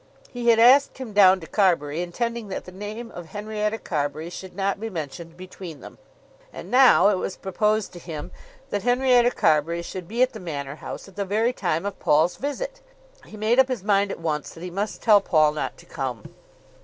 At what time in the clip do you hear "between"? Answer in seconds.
5.37-5.79